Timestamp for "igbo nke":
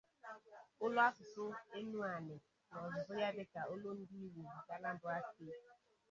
4.27-4.71